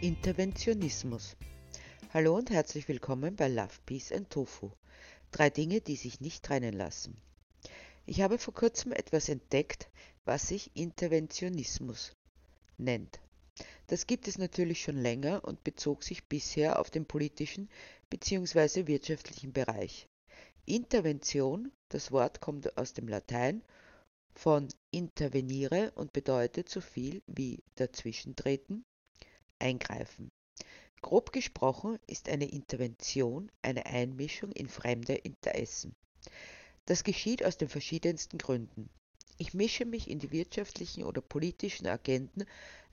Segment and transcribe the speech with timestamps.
[0.00, 1.36] Interventionismus.
[2.14, 4.70] Hallo und herzlich willkommen bei Love, Peace and Tofu.
[5.32, 7.20] Drei Dinge, die sich nicht trennen lassen.
[8.06, 9.90] Ich habe vor kurzem etwas entdeckt,
[10.24, 12.12] was sich Interventionismus
[12.76, 13.18] nennt.
[13.88, 17.68] Das gibt es natürlich schon länger und bezog sich bisher auf den politischen
[18.08, 18.86] bzw.
[18.86, 20.06] wirtschaftlichen Bereich.
[20.64, 23.64] Intervention, das Wort kommt aus dem Latein
[24.32, 28.84] von intervenire und bedeutet so viel wie dazwischentreten,
[29.58, 30.30] eingreifen.
[31.00, 35.94] Grob gesprochen ist eine Intervention eine Einmischung in fremde Interessen.
[36.86, 38.90] Das geschieht aus den verschiedensten Gründen.
[39.36, 42.44] Ich mische mich in die wirtschaftlichen oder politischen Agenten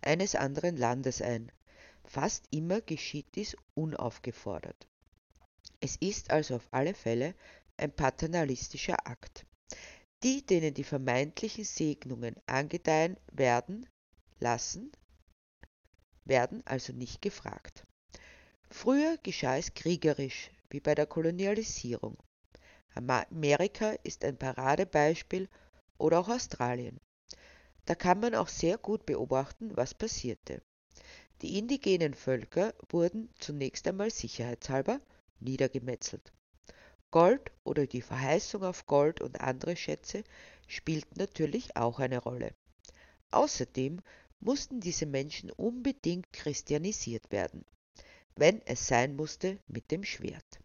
[0.02, 1.52] eines anderen Landes ein.
[2.04, 4.88] Fast immer geschieht dies unaufgefordert.
[5.80, 7.34] Es ist also auf alle Fälle
[7.78, 9.46] ein paternalistischer Akt.
[10.24, 13.88] Die, denen die vermeintlichen Segnungen angedeihen werden,
[14.40, 14.92] lassen,
[16.26, 17.86] werden also nicht gefragt.
[18.70, 22.18] Früher geschah es kriegerisch, wie bei der Kolonialisierung.
[22.94, 25.48] Amerika ist ein Paradebeispiel
[25.98, 27.00] oder auch Australien.
[27.86, 30.62] Da kann man auch sehr gut beobachten, was passierte.
[31.42, 35.00] Die indigenen Völker wurden zunächst einmal sicherheitshalber
[35.40, 36.32] niedergemetzelt.
[37.12, 40.24] Gold oder die Verheißung auf Gold und andere Schätze
[40.68, 42.54] spielten natürlich auch eine Rolle.
[43.32, 44.02] Außerdem
[44.46, 47.66] mussten diese Menschen unbedingt christianisiert werden,
[48.36, 50.60] wenn es sein musste mit dem Schwert.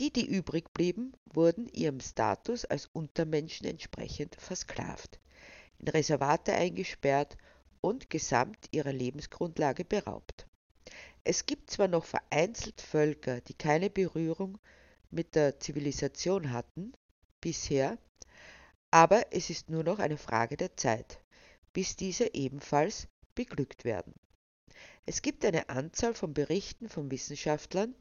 [0.00, 5.20] Die, die übrig blieben, wurden ihrem Status als Untermenschen entsprechend versklavt,
[5.78, 7.36] in Reservate eingesperrt
[7.80, 10.48] und gesamt ihrer Lebensgrundlage beraubt.
[11.22, 14.58] Es gibt zwar noch vereinzelt Völker, die keine Berührung
[15.10, 16.92] mit der Zivilisation hatten,
[17.40, 17.98] bisher,
[18.90, 21.20] aber es ist nur noch eine Frage der Zeit,
[21.72, 24.14] bis diese ebenfalls beglückt werden.
[25.06, 27.94] Es gibt eine Anzahl von Berichten von Wissenschaftlern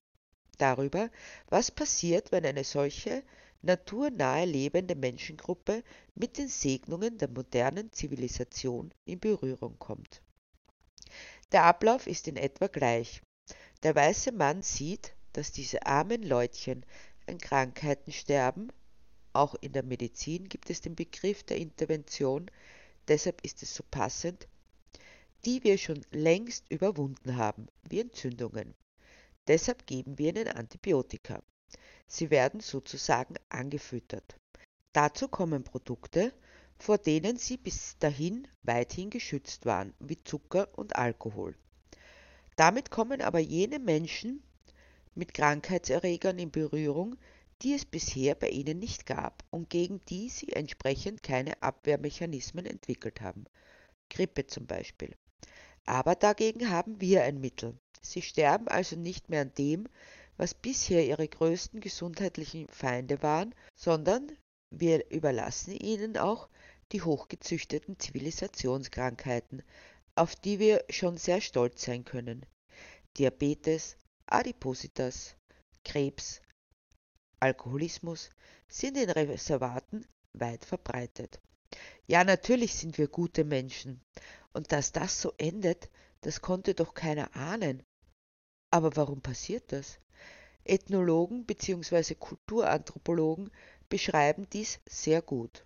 [0.58, 1.10] darüber,
[1.48, 3.24] was passiert, wenn eine solche
[3.62, 5.84] naturnahe lebende Menschengruppe
[6.16, 10.22] mit den Segnungen der modernen Zivilisation in Berührung kommt.
[11.52, 13.22] Der Ablauf ist in etwa gleich.
[13.84, 16.86] Der weiße Mann sieht, dass diese armen Leutchen
[17.28, 18.72] an Krankheiten sterben.
[19.34, 22.50] Auch in der Medizin gibt es den Begriff der Intervention,
[23.10, 24.48] deshalb ist es so passend,
[25.46, 28.76] die wir schon längst überwunden haben, wie Entzündungen.
[29.48, 31.42] Deshalb geben wir ihnen Antibiotika.
[32.08, 34.38] Sie werden sozusagen angefüttert.
[34.94, 36.34] Dazu kommen Produkte,
[36.78, 41.56] vor denen sie bis dahin weithin geschützt waren, wie Zucker und Alkohol.
[42.56, 44.44] Damit kommen aber jene Menschen
[45.16, 47.16] mit Krankheitserregern in Berührung,
[47.62, 53.22] die es bisher bei ihnen nicht gab und gegen die sie entsprechend keine Abwehrmechanismen entwickelt
[53.22, 53.46] haben.
[54.10, 55.16] Grippe zum Beispiel.
[55.86, 57.78] Aber dagegen haben wir ein Mittel.
[58.02, 59.88] Sie sterben also nicht mehr an dem,
[60.38, 64.32] was bisher ihre größten gesundheitlichen Feinde waren, sondern
[64.72, 66.48] wir überlassen ihnen auch
[66.92, 69.64] die hochgezüchteten Zivilisationskrankheiten,
[70.16, 72.46] auf die wir schon sehr stolz sein können.
[73.18, 75.36] Diabetes, Adipositas,
[75.84, 76.42] Krebs,
[77.40, 78.30] Alkoholismus
[78.68, 81.40] sind in Reservaten weit verbreitet.
[82.08, 84.02] Ja, natürlich sind wir gute Menschen.
[84.54, 85.90] Und dass das so endet,
[86.22, 87.84] das konnte doch keiner ahnen.
[88.72, 90.00] Aber warum passiert das?
[90.64, 92.16] Ethnologen bzw.
[92.16, 93.52] Kulturanthropologen
[93.90, 95.66] beschreiben dies sehr gut.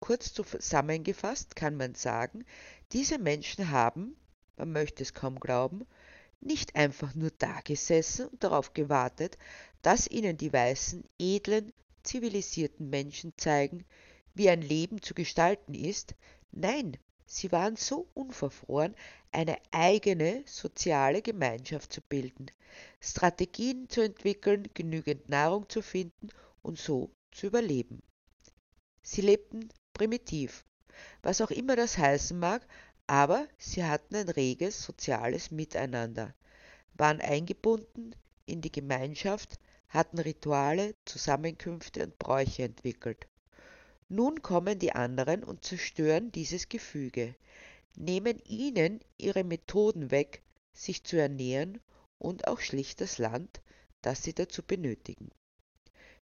[0.00, 2.44] Kurz zusammengefasst kann man sagen,
[2.92, 4.16] diese Menschen haben,
[4.56, 5.86] man möchte es kaum glauben,
[6.44, 9.38] nicht einfach nur dagesessen und darauf gewartet,
[9.82, 11.72] dass ihnen die weißen, edlen,
[12.02, 13.84] zivilisierten Menschen zeigen,
[14.34, 16.14] wie ein Leben zu gestalten ist,
[16.52, 16.96] nein,
[17.26, 18.94] sie waren so unverfroren,
[19.32, 22.46] eine eigene soziale Gemeinschaft zu bilden,
[23.00, 26.28] Strategien zu entwickeln, genügend Nahrung zu finden
[26.62, 28.02] und so zu überleben.
[29.02, 30.64] Sie lebten primitiv,
[31.22, 32.66] was auch immer das heißen mag,
[33.06, 36.34] aber sie hatten ein reges soziales Miteinander,
[36.94, 38.14] waren eingebunden
[38.46, 39.58] in die Gemeinschaft,
[39.88, 43.26] hatten Rituale, Zusammenkünfte und Bräuche entwickelt.
[44.08, 47.34] Nun kommen die anderen und zerstören dieses Gefüge,
[47.96, 50.42] nehmen ihnen ihre Methoden weg,
[50.72, 51.80] sich zu ernähren
[52.18, 53.60] und auch schlicht das Land,
[54.02, 55.30] das sie dazu benötigen.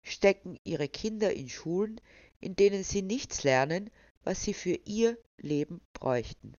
[0.03, 2.01] Stecken ihre Kinder in Schulen,
[2.39, 3.89] in denen sie nichts lernen,
[4.23, 6.55] was sie für ihr Leben bräuchten.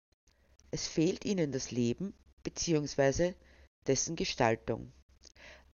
[0.75, 2.15] Es fehlt ihnen das Leben
[2.45, 3.35] bzw.
[3.87, 4.91] dessen Gestaltung.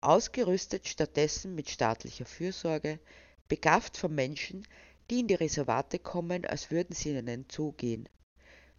[0.01, 2.99] Ausgerüstet stattdessen mit staatlicher Fürsorge,
[3.47, 4.67] begafft von Menschen,
[5.09, 8.09] die in die Reservate kommen, als würden sie in einen Zoo gehen,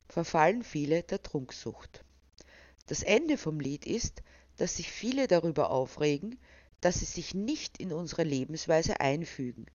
[0.09, 2.03] verfallen viele der Trunksucht.
[2.87, 4.21] Das Ende vom Lied ist,
[4.57, 6.37] dass sich viele darüber aufregen,
[6.81, 9.67] dass sie sich nicht in unsere Lebensweise einfügen,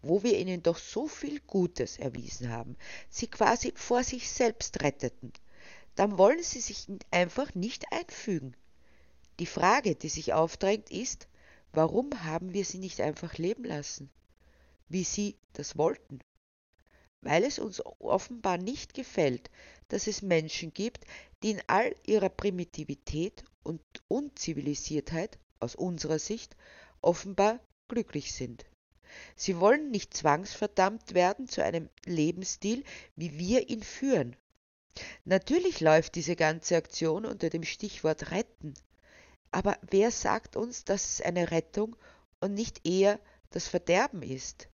[0.00, 2.76] wo wir ihnen doch so viel Gutes erwiesen haben,
[3.10, 5.32] sie quasi vor sich selbst retteten.
[5.98, 8.54] Dann wollen sie sich einfach nicht einfügen.
[9.40, 11.26] Die Frage, die sich aufdrängt, ist,
[11.72, 14.08] warum haben wir sie nicht einfach leben lassen,
[14.88, 16.20] wie sie das wollten?
[17.20, 19.50] Weil es uns offenbar nicht gefällt,
[19.88, 21.04] dass es Menschen gibt,
[21.42, 26.54] die in all ihrer Primitivität und Unzivilisiertheit aus unserer Sicht
[27.02, 27.58] offenbar
[27.88, 28.66] glücklich sind.
[29.34, 32.84] Sie wollen nicht zwangsverdammt werden zu einem Lebensstil,
[33.16, 34.36] wie wir ihn führen.
[35.24, 38.74] Natürlich läuft diese ganze Aktion unter dem Stichwort retten.
[39.50, 41.96] Aber wer sagt uns, dass es eine Rettung
[42.40, 43.18] und nicht eher
[43.50, 44.68] das Verderben ist?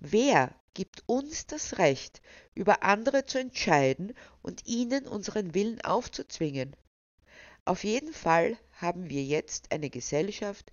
[0.00, 2.20] Wer gibt uns das Recht,
[2.54, 6.76] über andere zu entscheiden und ihnen unseren Willen aufzuzwingen?
[7.64, 10.70] Auf jeden Fall haben wir jetzt eine Gesellschaft,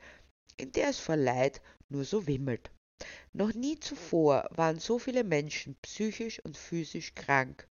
[0.57, 2.71] in der es vor Leid nur so wimmelt.
[3.33, 7.67] Noch nie zuvor waren so viele Menschen psychisch und physisch krank,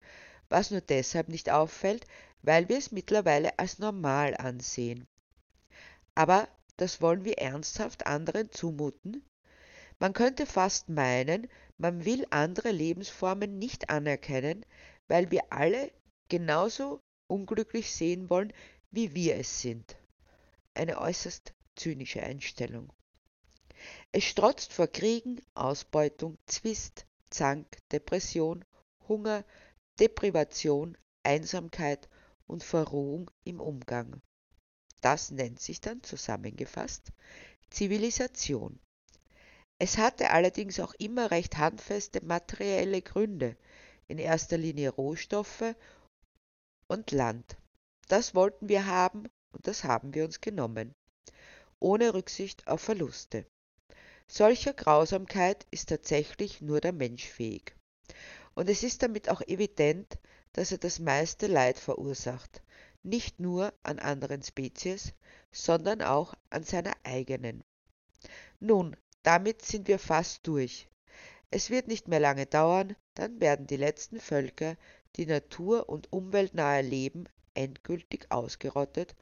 [0.48, 2.06] was nur deshalb nicht auffällt,
[2.42, 5.06] weil wir es mittlerweile als normal ansehen.
[6.14, 9.24] Aber das wollen wir ernsthaft anderen zumuten?
[9.98, 14.64] Man könnte fast meinen, man will andere Lebensformen nicht anerkennen,
[15.08, 15.90] weil wir alle
[16.28, 18.52] genauso unglücklich sehen wollen,
[18.90, 19.96] wie wir es sind.
[20.74, 22.92] Eine äußerst zynische Einstellung.
[24.12, 28.64] Es strotzt vor Kriegen, Ausbeutung, Zwist, Zank, Depression,
[29.08, 29.44] Hunger,
[30.00, 32.08] Deprivation, Einsamkeit
[32.46, 34.20] und Verrohung im Umgang.
[35.00, 37.12] Das nennt sich dann zusammengefasst
[37.70, 38.78] Zivilisation.
[39.78, 43.56] Es hatte allerdings auch immer recht handfeste materielle Gründe,
[44.06, 45.74] in erster Linie Rohstoffe
[46.88, 47.56] und Land.
[48.08, 50.94] Das wollten wir haben und das haben wir uns genommen,
[51.78, 53.46] ohne Rücksicht auf Verluste.
[54.26, 57.74] Solcher Grausamkeit ist tatsächlich nur der Mensch fähig.
[58.58, 60.18] Und es ist damit auch evident,
[60.52, 62.60] dass er das meiste Leid verursacht,
[63.04, 65.12] nicht nur an anderen Spezies,
[65.52, 67.62] sondern auch an seiner eigenen.
[68.58, 70.88] Nun, damit sind wir fast durch.
[71.52, 74.76] Es wird nicht mehr lange dauern, dann werden die letzten Völker,
[75.14, 79.14] die natur- und umweltnahe leben, endgültig ausgerottet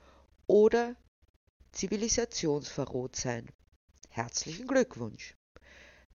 [0.46, 0.96] oder
[1.72, 3.50] zivilisationsverroht sein.
[4.08, 5.36] Herzlichen Glückwunsch.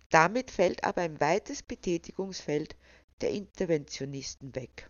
[0.10, 2.76] Damit fällt aber ein weites Betätigungsfeld
[3.22, 4.90] der Interventionisten weg.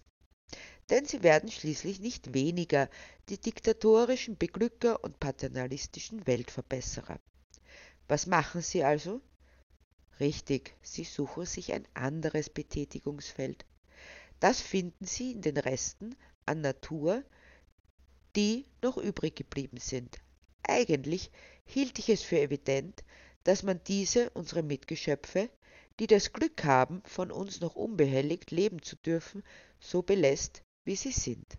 [0.89, 2.89] Denn sie werden schließlich nicht weniger
[3.29, 7.19] die diktatorischen Beglücker und paternalistischen Weltverbesserer.
[8.07, 9.21] Was machen sie also?
[10.19, 13.65] Richtig, sie suchen sich ein anderes Betätigungsfeld.
[14.39, 17.23] Das finden sie in den Resten an Natur,
[18.35, 20.19] die noch übrig geblieben sind.
[20.63, 21.31] Eigentlich
[21.65, 23.03] hielt ich es für evident,
[23.43, 25.49] dass man diese, unsere Mitgeschöpfe,
[25.99, 29.43] die das Glück haben, von uns noch unbehelligt leben zu dürfen,
[29.79, 31.57] so belässt, wie sie sind.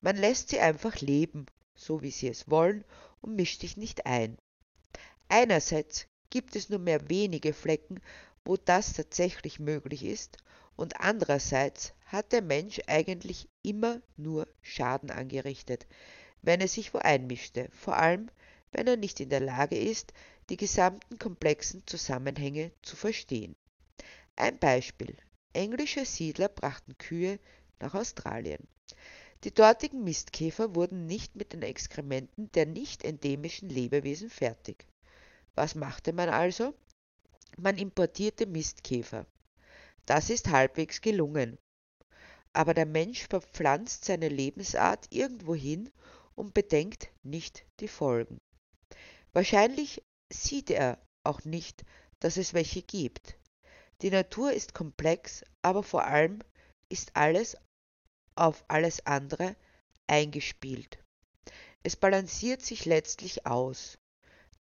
[0.00, 2.84] Man lässt sie einfach leben, so wie sie es wollen,
[3.20, 4.36] und mischt sich nicht ein.
[5.28, 8.00] Einerseits gibt es nur mehr wenige Flecken,
[8.44, 10.38] wo das tatsächlich möglich ist,
[10.76, 15.86] und andererseits hat der Mensch eigentlich immer nur Schaden angerichtet,
[16.42, 18.30] wenn er sich wo einmischte, vor allem
[18.72, 20.12] wenn er nicht in der Lage ist,
[20.48, 23.56] die gesamten komplexen Zusammenhänge zu verstehen.
[24.36, 25.16] Ein Beispiel.
[25.52, 27.38] Englische Siedler brachten Kühe
[27.80, 28.66] nach Australien.
[29.44, 34.86] Die dortigen Mistkäfer wurden nicht mit den Exkrementen der nicht endemischen Lebewesen fertig.
[35.54, 36.74] Was machte man also?
[37.56, 39.26] Man importierte Mistkäfer.
[40.04, 41.58] Das ist halbwegs gelungen.
[42.52, 45.90] Aber der Mensch verpflanzt seine Lebensart irgendwohin
[46.34, 48.38] und bedenkt nicht die Folgen.
[49.32, 51.84] Wahrscheinlich sieht er auch nicht,
[52.20, 53.36] dass es welche gibt.
[54.02, 56.40] Die Natur ist komplex, aber vor allem
[56.88, 57.56] ist alles
[58.34, 59.56] auf alles andere
[60.06, 60.98] eingespielt.
[61.82, 63.98] Es balanciert sich letztlich aus.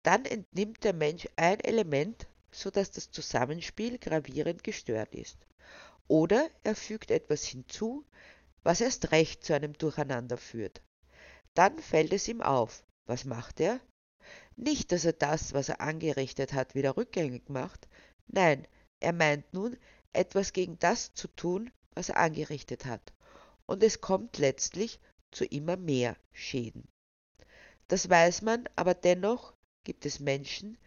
[0.03, 5.38] Dann entnimmt der Mensch ein Element, so dass das Zusammenspiel gravierend gestört ist.
[6.07, 8.05] Oder er fügt etwas hinzu,
[8.63, 10.81] was erst recht zu einem Durcheinander führt.
[11.53, 12.84] Dann fällt es ihm auf.
[13.05, 13.79] Was macht er?
[14.57, 17.88] Nicht, dass er das, was er angerichtet hat, wieder rückgängig macht,
[18.27, 18.67] nein,
[19.00, 19.77] er meint nun,
[20.13, 23.13] etwas gegen das zu tun, was er angerichtet hat,
[23.65, 25.00] und es kommt letztlich
[25.31, 26.88] zu immer mehr Schäden.
[27.88, 30.77] Das weiß man, aber dennoch gibt es Menschen,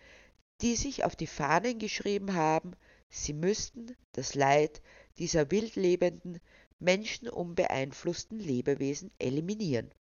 [0.63, 2.73] die sich auf die Fahnen geschrieben haben,
[3.11, 4.83] sie müssten das Leid
[5.19, 6.41] dieser wildlebenden,
[6.81, 9.93] menschenunbeeinflussten Lebewesen eliminieren.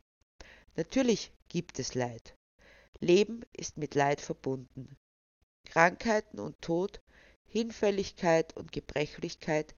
[0.76, 2.35] Natürlich gibt es Leid.
[3.00, 4.96] Leben ist mit Leid verbunden.
[5.66, 7.00] Krankheiten und Tod,
[7.46, 9.74] Hinfälligkeit und Gebrechlichkeit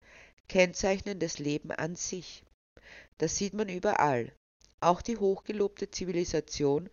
[0.49, 2.45] kennzeichnen das Leben an sich.
[3.19, 4.33] Das sieht man überall.
[4.81, 6.89] Auch die hochgelobte Zivilisation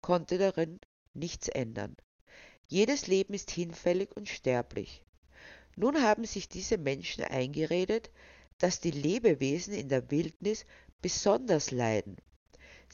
[0.00, 0.78] konnte darin
[1.14, 1.96] nichts ändern.
[2.68, 5.02] Jedes Leben ist hinfällig und sterblich.
[5.76, 8.10] Nun haben sich diese Menschen eingeredet,
[8.58, 10.64] dass die Lebewesen in der Wildnis
[11.02, 12.16] besonders leiden.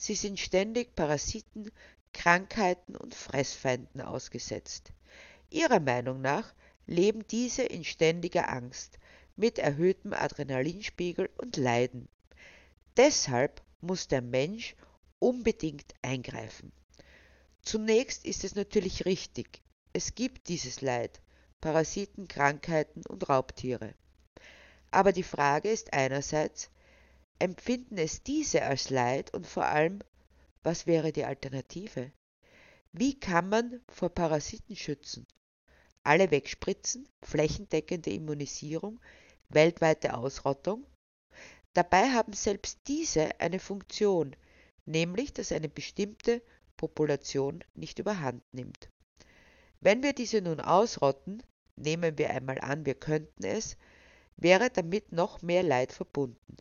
[0.03, 1.71] Sie sind ständig Parasiten,
[2.11, 4.93] Krankheiten und Fressfeinden ausgesetzt.
[5.51, 6.55] Ihrer Meinung nach
[6.87, 8.97] leben diese in ständiger Angst,
[9.35, 12.07] mit erhöhtem Adrenalinspiegel und Leiden.
[12.97, 14.75] Deshalb muss der Mensch
[15.19, 16.71] unbedingt eingreifen.
[17.61, 19.61] Zunächst ist es natürlich richtig,
[19.93, 21.21] es gibt dieses Leid,
[21.61, 23.93] Parasiten, Krankheiten und Raubtiere.
[24.89, 26.71] Aber die Frage ist einerseits,
[27.41, 29.99] empfinden es diese als Leid und vor allem,
[30.63, 32.11] was wäre die Alternative?
[32.91, 35.25] Wie kann man vor Parasiten schützen?
[36.03, 38.99] Alle wegspritzen, flächendeckende Immunisierung,
[39.49, 40.85] weltweite Ausrottung?
[41.73, 44.35] Dabei haben selbst diese eine Funktion,
[44.85, 46.41] nämlich dass eine bestimmte
[46.77, 48.89] Population nicht überhand nimmt.
[49.79, 51.41] Wenn wir diese nun ausrotten,
[51.75, 53.77] nehmen wir einmal an, wir könnten es,
[54.37, 56.57] wäre damit noch mehr Leid verbunden,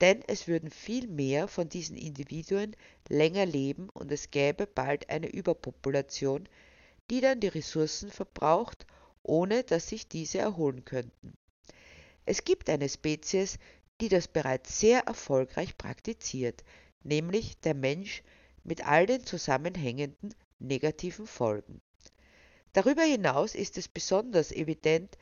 [0.00, 2.76] denn es würden viel mehr von diesen Individuen
[3.08, 6.48] länger leben und es gäbe bald eine Überpopulation,
[7.10, 8.86] die dann die Ressourcen verbraucht,
[9.22, 11.32] ohne dass sich diese erholen könnten.
[12.26, 13.58] Es gibt eine Spezies,
[14.00, 16.62] die das bereits sehr erfolgreich praktiziert,
[17.02, 18.22] nämlich der Mensch
[18.64, 21.80] mit all den zusammenhängenden negativen Folgen.
[22.72, 25.16] Darüber hinaus ist es besonders evident,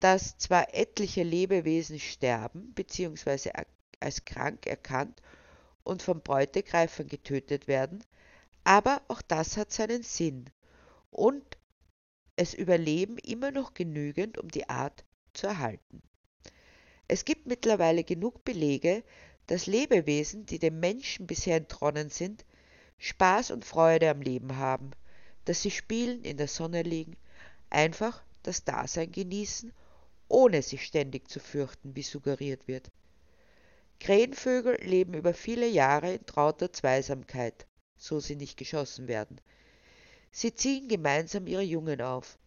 [0.00, 3.50] dass zwar etliche Lebewesen sterben bzw.
[4.00, 5.20] als krank erkannt
[5.84, 8.04] und von Beutegreifern getötet werden,
[8.64, 10.50] aber auch das hat seinen Sinn
[11.10, 11.56] und
[12.36, 16.02] es überleben immer noch genügend, um die Art zu erhalten.
[17.08, 19.02] Es gibt mittlerweile genug Belege,
[19.46, 22.44] dass Lebewesen, die dem Menschen bisher entronnen sind,
[22.98, 24.90] Spaß und Freude am Leben haben,
[25.46, 27.16] dass sie spielen, in der Sonne liegen,
[27.70, 29.72] einfach das Dasein genießen
[30.28, 32.90] ohne sich ständig zu fürchten, wie suggeriert wird.
[34.00, 39.40] Krähenvögel leben über viele Jahre in trauter Zweisamkeit, so sie nicht geschossen werden.
[40.30, 42.38] Sie ziehen gemeinsam ihre Jungen auf.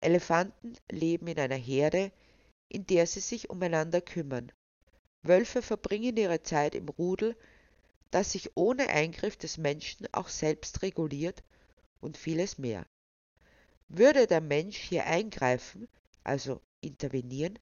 [0.00, 2.12] Elefanten leben in einer Herde,
[2.68, 4.52] in der sie sich umeinander kümmern.
[5.22, 7.36] Wölfe verbringen ihre Zeit im Rudel,
[8.10, 11.42] das sich ohne Eingriff des Menschen auch selbst reguliert
[12.00, 12.84] und vieles mehr.
[13.88, 15.88] Würde der Mensch hier eingreifen,
[16.24, 17.58] also intervenieren,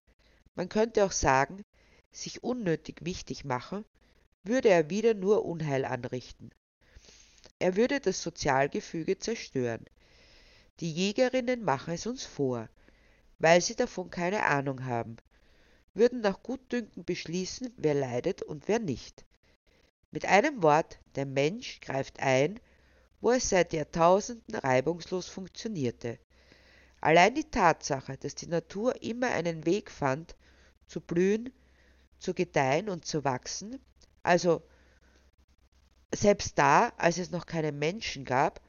[0.54, 1.62] man könnte auch sagen,
[2.12, 3.84] sich unnötig wichtig machen,
[4.42, 6.50] würde er wieder nur Unheil anrichten.
[7.58, 9.84] Er würde das Sozialgefüge zerstören.
[10.80, 12.68] Die Jägerinnen machen es uns vor,
[13.38, 15.16] weil sie davon keine Ahnung haben,
[15.94, 19.24] würden nach Gutdünken beschließen, wer leidet und wer nicht.
[20.10, 22.58] Mit einem Wort, der Mensch greift ein,
[23.20, 26.18] wo es seit Jahrtausenden reibungslos funktionierte.
[27.00, 30.36] Allein die Tatsache, dass die Natur immer einen Weg fand,
[30.86, 31.52] zu blühen,
[32.20, 33.80] zu gedeihen und zu wachsen,
[34.22, 34.62] also
[36.14, 38.60] selbst da, als es noch keine Menschen gab,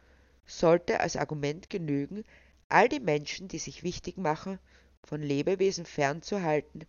[0.45, 2.23] sollte als Argument genügen,
[2.69, 4.59] all die Menschen, die sich wichtig machen,
[5.03, 6.85] von Lebewesen fernzuhalten,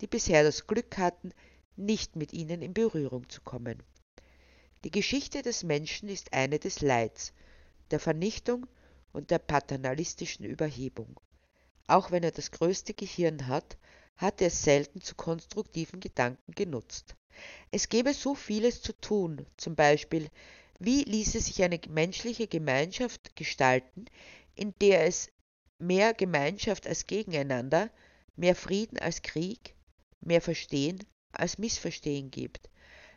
[0.00, 1.32] die bisher das Glück hatten,
[1.76, 3.82] nicht mit ihnen in Berührung zu kommen.
[4.84, 7.32] Die Geschichte des Menschen ist eine des Leids,
[7.90, 8.66] der Vernichtung
[9.12, 11.20] und der paternalistischen Überhebung.
[11.86, 13.76] Auch wenn er das größte Gehirn hat,
[14.20, 17.16] hat er es selten zu konstruktiven Gedanken genutzt.
[17.70, 20.28] Es gäbe so vieles zu tun, zum Beispiel,
[20.78, 24.04] wie ließe sich eine menschliche Gemeinschaft gestalten,
[24.54, 25.30] in der es
[25.78, 27.90] mehr Gemeinschaft als Gegeneinander,
[28.36, 29.74] mehr Frieden als Krieg,
[30.20, 32.68] mehr Verstehen als Missverstehen gibt.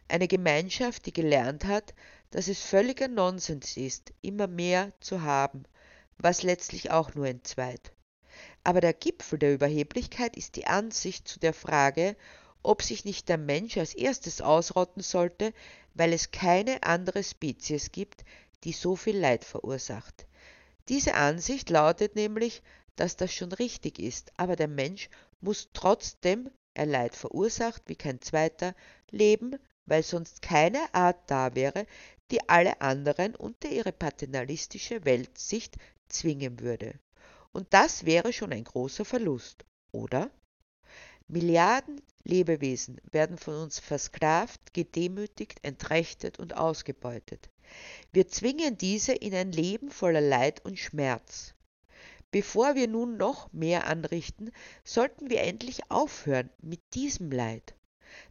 [0.07, 1.93] Eine Gemeinschaft, die gelernt hat,
[2.31, 5.63] dass es völliger Nonsens ist, immer mehr zu haben,
[6.17, 7.91] was letztlich auch nur entzweit.
[8.63, 12.15] Aber der Gipfel der Überheblichkeit ist die Ansicht zu der Frage,
[12.63, 15.53] ob sich nicht der Mensch als erstes ausrotten sollte,
[15.93, 18.23] weil es keine andere Spezies gibt,
[18.63, 20.25] die so viel Leid verursacht.
[20.87, 22.61] Diese Ansicht lautet nämlich,
[22.95, 25.09] dass das schon richtig ist, aber der Mensch
[25.41, 28.75] muss trotzdem, er Leid verursacht wie kein zweiter,
[29.11, 31.85] leben, weil sonst keine Art da wäre,
[32.31, 35.75] die alle anderen unter ihre paternalistische Weltsicht
[36.07, 36.93] zwingen würde.
[37.53, 40.31] Und das wäre schon ein großer Verlust, oder?
[41.27, 47.49] Milliarden Lebewesen werden von uns versklavt, gedemütigt, entrechtet und ausgebeutet.
[48.11, 51.53] Wir zwingen diese in ein Leben voller Leid und Schmerz.
[52.31, 54.51] Bevor wir nun noch mehr anrichten,
[54.83, 57.75] sollten wir endlich aufhören mit diesem Leid.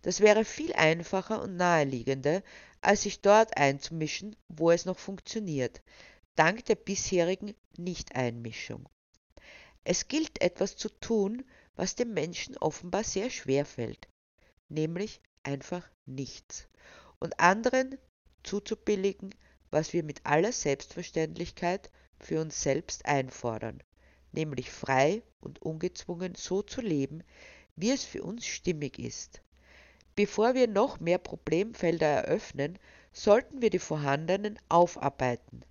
[0.03, 2.43] Das wäre viel einfacher und naheliegender,
[2.81, 5.83] als sich dort einzumischen, wo es noch funktioniert,
[6.35, 8.89] dank der bisherigen Nichteinmischung.
[9.85, 14.09] Es gilt etwas zu tun, was dem Menschen offenbar sehr schwer fällt,
[14.69, 16.69] nämlich einfach nichts,
[17.19, 17.99] und anderen
[18.45, 19.35] zuzubilligen,
[19.71, 23.83] was wir mit aller Selbstverständlichkeit für uns selbst einfordern,
[24.31, 27.25] nämlich frei und ungezwungen so zu leben,
[27.75, 29.43] wie es für uns stimmig ist.
[30.15, 32.79] Bevor wir noch mehr Problemfelder eröffnen,
[33.13, 35.65] sollten wir die vorhandenen aufarbeiten.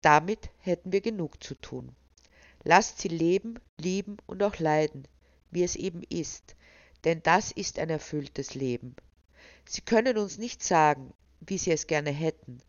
[0.00, 1.94] Damit hätten wir genug zu tun.
[2.64, 5.08] Lasst sie leben, lieben und auch leiden,
[5.50, 6.54] wie es eben ist,
[7.04, 8.94] denn das ist ein erfülltes Leben.
[9.64, 12.62] Sie können uns nicht sagen, wie sie es gerne hätten,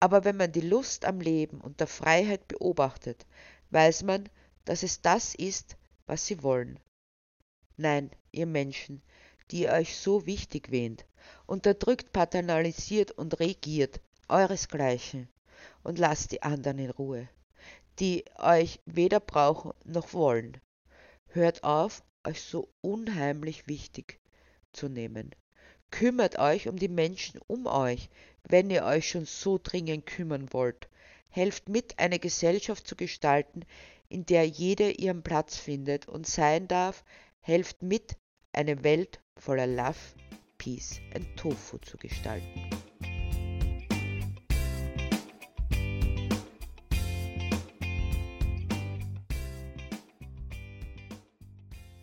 [0.00, 3.26] aber wenn man die Lust am Leben und der Freiheit beobachtet,
[3.70, 4.28] weiß man,
[4.64, 5.76] dass es das ist,
[6.06, 6.78] was sie wollen.
[7.76, 9.02] Nein, ihr Menschen,
[9.50, 11.04] die ihr euch so wichtig wähnt,
[11.46, 15.28] unterdrückt, paternalisiert und regiert euresgleichen
[15.82, 17.28] und lasst die anderen in Ruhe,
[17.98, 20.60] die euch weder brauchen noch wollen.
[21.28, 24.20] Hört auf, euch so unheimlich wichtig
[24.72, 25.30] zu nehmen.
[25.90, 28.10] Kümmert euch um die Menschen um euch,
[28.48, 30.88] wenn ihr euch schon so dringend kümmern wollt.
[31.28, 33.64] Helft mit, eine Gesellschaft zu gestalten,
[34.08, 37.04] in der jeder ihren Platz findet und sein darf.
[37.40, 38.16] Helft mit,
[38.52, 39.98] eine Welt voller Love,
[40.58, 42.75] Peace und Tofu zu gestalten.